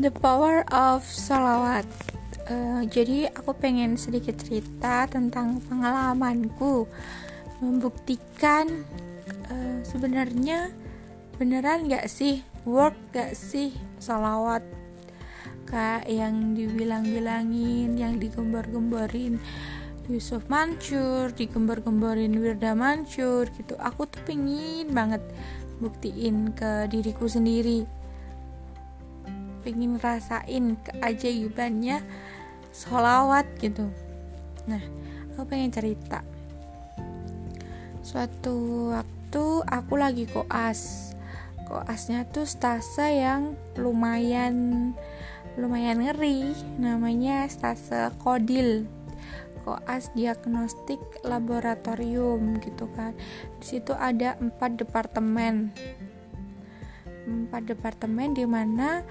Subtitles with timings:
[0.00, 1.84] The Power of Salawat.
[2.48, 6.88] Uh, jadi aku pengen sedikit cerita tentang pengalamanku
[7.60, 8.88] membuktikan
[9.52, 10.72] uh, sebenarnya
[11.36, 12.40] beneran gak sih?
[12.64, 14.64] Work gak sih salawat?
[15.68, 19.36] Kayak yang dibilang-bilangin yang digembar-gembarin
[20.08, 23.76] Yusuf Mansur digembar-gembarin Wirda Mansur gitu.
[23.76, 25.20] Aku tuh pengen banget
[25.76, 27.99] buktiin ke diriku sendiri
[29.62, 32.02] pengen rasain keajaibannya
[32.74, 33.90] sholawat gitu.
[34.66, 34.82] Nah
[35.34, 36.22] aku pengen cerita.
[38.00, 41.12] Suatu waktu aku lagi koas.
[41.70, 44.90] Koasnya tuh stase yang lumayan
[45.54, 46.50] lumayan ngeri.
[46.82, 48.90] Namanya stase kodil.
[49.62, 53.14] Koas diagnostik laboratorium gitu kan.
[53.62, 55.70] Di situ ada empat departemen.
[57.30, 59.06] Empat departemen di mana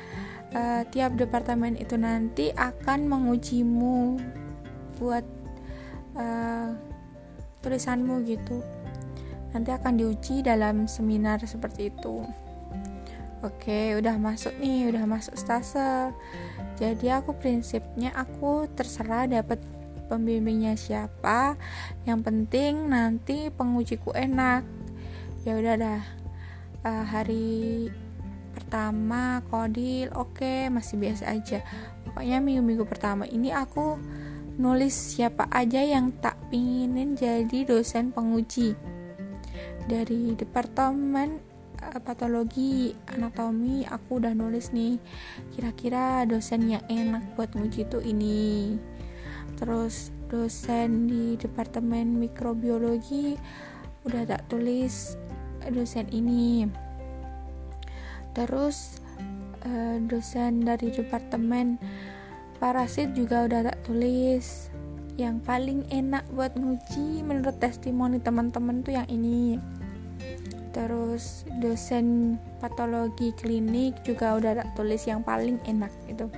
[0.53, 4.17] uh, tiap departemen itu nanti akan mengujimu
[4.97, 5.25] buat
[6.17, 6.73] uh,
[7.61, 8.61] tulisanmu gitu.
[9.49, 12.21] Nanti akan diuji dalam seminar seperti itu.
[13.39, 16.11] Oke udah masuk nih udah masuk stase.
[16.75, 19.59] Jadi aku prinsipnya aku terserah dapat
[20.11, 21.55] pembimbingnya siapa.
[22.03, 24.67] Yang penting nanti pengujiku enak.
[25.47, 26.01] Ya udah dah.
[26.79, 27.91] Uh, hari
[28.51, 31.59] pertama kodil oke okay, masih biasa aja.
[32.05, 33.97] Pokoknya minggu-minggu pertama ini aku
[34.59, 38.75] nulis siapa aja yang tak pinginin jadi dosen penguji.
[39.87, 41.39] Dari departemen
[41.79, 44.99] uh, patologi anatomi aku udah nulis nih
[45.55, 48.75] kira-kira dosen yang enak buat nguji tuh ini.
[49.55, 53.39] Terus dosen di departemen mikrobiologi
[54.03, 55.15] udah tak tulis
[55.67, 56.63] dosen ini
[58.33, 59.01] terus
[59.65, 61.81] uh, dosen dari departemen
[62.59, 64.69] parasit juga udah tak tulis.
[65.19, 69.59] Yang paling enak buat nguji menurut testimoni teman-teman tuh yang ini.
[70.71, 76.31] Terus dosen patologi klinik juga udah tak tulis yang paling enak itu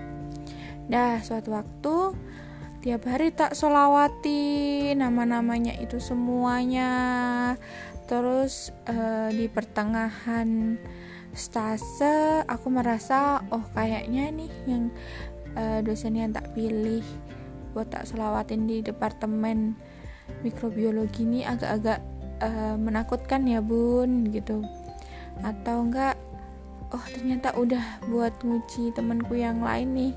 [0.92, 1.96] dah suatu waktu
[2.84, 6.92] tiap hari tak solawati nama-namanya itu semuanya.
[8.10, 10.76] Terus uh, di pertengahan
[11.32, 14.84] stase aku merasa oh kayaknya nih yang
[15.56, 17.04] uh, dosen yang tak pilih
[17.72, 19.80] buat tak selawatin di departemen
[20.44, 22.00] mikrobiologi ini agak-agak
[22.44, 24.64] uh, menakutkan ya bun gitu.
[25.40, 26.20] Atau enggak
[26.92, 30.14] oh ternyata udah buat nguji temanku yang lain nih.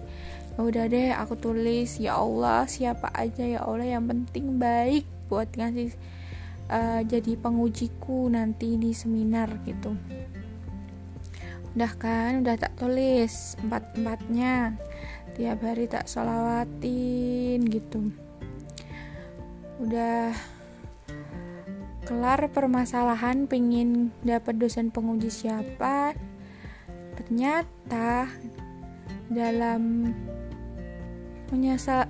[0.55, 5.51] Ya udah deh aku tulis ya Allah siapa aja ya Allah yang penting baik buat
[5.51, 5.95] ngasih
[6.71, 9.99] uh, jadi pengujiku nanti di seminar gitu
[11.75, 14.79] udah kan udah tak tulis empat empatnya
[15.35, 18.15] tiap hari tak solawatin gitu.
[19.83, 20.31] Udah
[22.07, 26.15] kelar permasalahan pengen dapat dosen penguji siapa.
[27.19, 28.31] Ternyata
[29.27, 30.15] dalam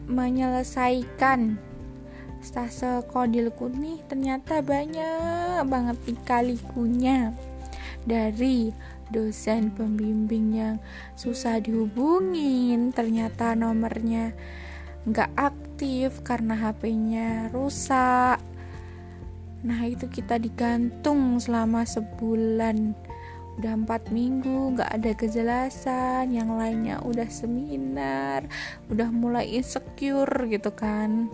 [0.05, 1.57] menyelesaikan
[2.45, 5.97] stase kodilku nih ternyata banyak banget
[6.29, 7.33] kalikunya
[8.05, 8.69] dari
[9.11, 10.77] dosen pembimbing yang
[11.19, 12.93] susah dihubungin.
[12.95, 14.33] Ternyata nomornya
[15.05, 18.41] nggak aktif karena HP-nya rusak.
[19.65, 22.97] Nah itu kita digantung selama sebulan.
[23.55, 28.51] Udah empat minggu nggak ada kejelasan yang lainnya udah seminar
[28.91, 31.31] udah mulai insecure gitu kan.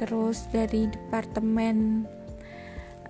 [0.00, 2.08] Terus dari departemen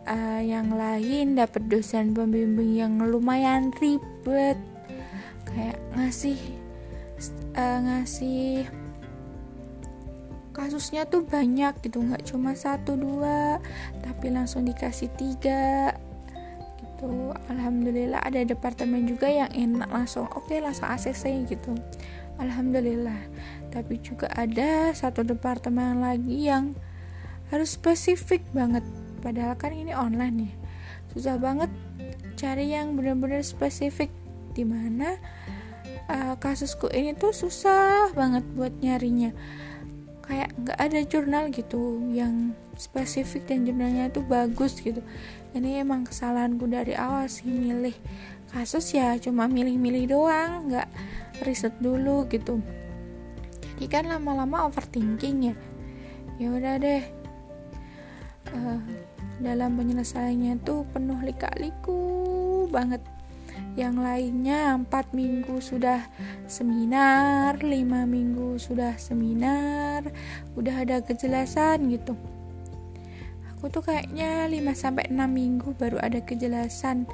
[0.06, 4.56] uh, yang lain dapat dosen pembimbing yang lumayan ribet.
[5.48, 6.38] Kayak ngasih
[7.56, 8.68] uh, ngasih
[10.50, 13.62] kasusnya tuh banyak gitu nggak cuma satu dua
[14.04, 15.94] tapi langsung dikasih tiga
[16.78, 17.32] gitu.
[17.48, 21.72] Alhamdulillah ada departemen juga yang enak langsung oke okay, langsung ACC gitu.
[22.40, 23.20] Alhamdulillah.
[23.70, 26.72] Tapi juga ada satu departemen lagi yang
[27.50, 28.84] harus spesifik banget
[29.20, 30.52] padahal kan ini online nih.
[31.12, 31.70] Susah banget
[32.34, 34.10] cari yang benar-benar spesifik.
[34.50, 35.14] Di mana
[36.10, 39.30] uh, kasusku ini tuh susah banget buat nyarinya.
[40.26, 45.04] Kayak nggak ada jurnal gitu yang spesifik dan jurnalnya itu bagus gitu.
[45.52, 47.94] Ini emang kesalahanku dari awal sih milih
[48.50, 50.88] kasus ya cuma milih-milih doang nggak
[51.46, 52.62] riset dulu gitu.
[53.60, 55.54] Jadi kan lama-lama overthinking ya.
[56.36, 57.04] Ya udah deh.
[58.50, 58.80] Uh,
[59.40, 62.00] dalam penyelesaiannya tuh penuh lika-liku
[62.68, 63.00] banget
[63.74, 66.06] yang lainnya empat minggu sudah
[66.46, 70.04] seminar lima minggu sudah seminar
[70.54, 72.14] udah ada kejelasan gitu
[73.60, 77.04] aku tuh kayaknya 5 sampai 6 minggu baru ada kejelasan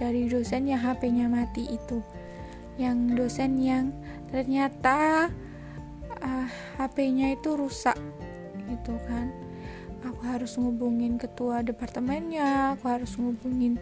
[0.00, 2.00] dari dosen yang HP-nya mati itu.
[2.80, 3.92] Yang dosen yang
[4.32, 5.28] ternyata
[6.24, 6.48] uh, ah,
[6.80, 8.00] HP-nya itu rusak
[8.72, 9.28] gitu kan.
[10.00, 13.76] Aku harus ngubungin ketua departemennya, aku harus ngubungin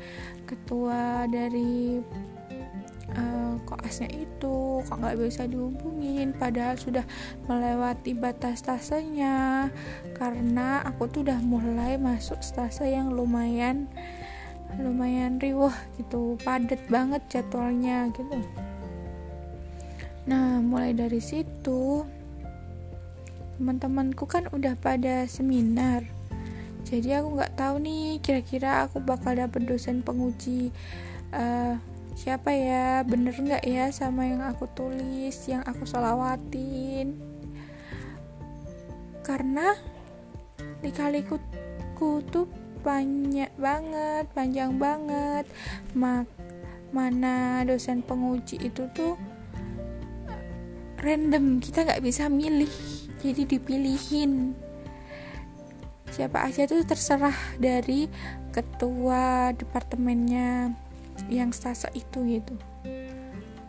[0.51, 2.03] ketua dari
[3.15, 4.83] uh, koasnya itu.
[4.83, 6.35] Kok nggak bisa dihubungin?
[6.35, 7.07] Padahal sudah
[7.47, 9.71] melewati batas tasenya
[10.19, 13.87] karena aku tuh udah mulai masuk stase yang lumayan
[14.77, 16.37] lumayan riuh gitu.
[16.43, 18.43] Padat banget jadwalnya gitu.
[20.29, 22.05] Nah mulai dari situ
[23.59, 26.07] teman-temanku kan udah pada seminar.
[26.87, 30.73] Jadi aku nggak tahu nih kira-kira aku bakal dapet dosen penguji
[31.37, 31.77] uh,
[32.17, 37.15] siapa ya bener nggak ya sama yang aku tulis yang aku solawatin
[39.23, 39.77] karena
[40.81, 41.37] dikaliku
[42.33, 42.49] tuh
[42.81, 45.45] banyak banget panjang banget.
[45.93, 46.25] Mak
[46.89, 49.21] mana dosen penguji itu tuh
[51.05, 54.55] random kita nggak bisa milih jadi dipilihin.
[56.09, 58.09] Siapa aja tuh terserah dari
[58.51, 60.73] ketua departemennya
[61.29, 62.55] yang stasa itu gitu.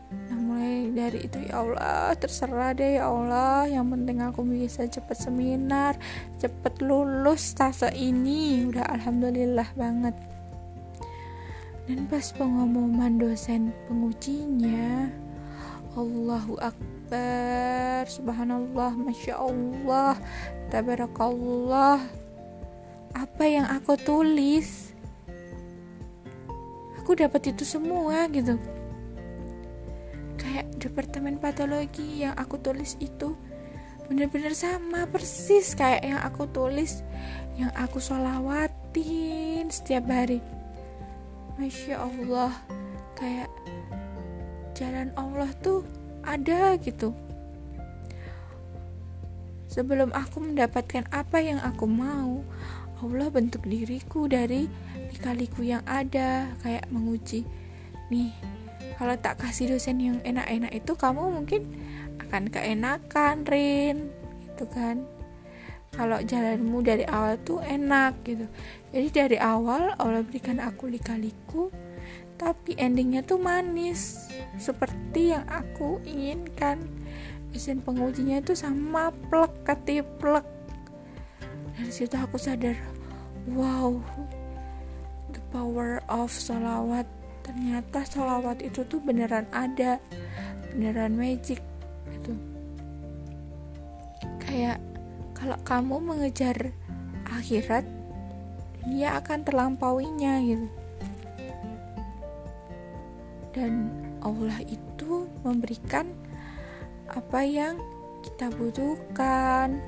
[0.10, 3.68] Nah mulai dari itu ya Allah terserah deh ya Allah.
[3.68, 5.94] Yang penting aku bisa cepet seminar
[6.40, 8.66] cepet lulus stasa ini.
[8.66, 10.16] Udah alhamdulillah banget.
[11.90, 15.10] Dan pas pengumuman dosen pengujinya
[15.97, 20.13] Allahu Akbar Subhanallah Masya Allah
[20.69, 21.97] Tabarakallah.
[23.18, 24.94] Apa yang aku tulis?
[27.01, 28.62] Aku dapat itu semua gitu.
[30.38, 33.33] Kayak departemen patologi yang aku tulis itu
[34.06, 37.01] bener-bener sama persis kayak yang aku tulis
[37.57, 40.38] yang aku sholawatin setiap hari.
[41.57, 42.53] Masya Allah
[43.18, 43.50] kayak
[44.80, 45.84] jalan Allah tuh
[46.24, 47.12] ada gitu.
[49.68, 52.42] Sebelum aku mendapatkan apa yang aku mau
[53.04, 54.72] Allah bentuk diriku dari
[55.20, 57.44] kaliku yang ada kayak menguji
[58.08, 58.31] nih
[58.96, 61.68] kalau tak kasih dosen yang enak-enak itu kamu mungkin
[62.20, 64.12] akan keenakan Rin
[64.44, 65.08] gitu kan.
[65.96, 68.44] Kalau jalanmu dari awal tuh enak gitu.
[68.92, 71.72] Jadi dari awal Allah berikan aku likaliku
[72.39, 76.80] tapi endingnya tuh manis seperti yang aku inginkan.
[77.51, 80.47] Dosen pengujinya itu sama plek ketiplek.
[81.75, 82.80] Dari situ aku sadar
[83.51, 84.00] wow
[85.36, 87.03] the power of sholawat.
[87.44, 90.00] Ternyata sholawat itu tuh beneran ada
[90.71, 91.59] beneran magic
[92.15, 92.33] gitu.
[94.39, 94.80] Kayak
[95.36, 96.71] kalau kamu mengejar
[97.27, 97.83] akhirat
[98.80, 100.79] dunia akan terlampauinya gitu
[103.60, 103.92] dan
[104.24, 106.08] Allah itu memberikan
[107.12, 107.76] apa yang
[108.24, 109.84] kita butuhkan.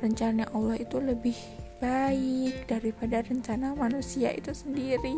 [0.00, 1.36] Rencana Allah itu lebih
[1.84, 5.12] baik daripada rencana manusia itu sendiri.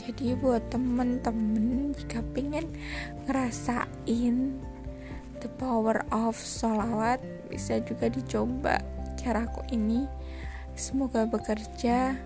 [0.00, 2.72] Jadi buat temen-temen jika pengen
[3.28, 4.56] ngerasain
[5.44, 7.20] the power of sholawat
[7.52, 8.80] bisa juga dicoba
[9.20, 10.08] caraku ini.
[10.72, 12.16] Semoga bekerja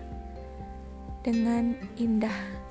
[1.25, 2.64] dengan indah